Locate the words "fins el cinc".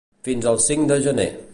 0.27-0.89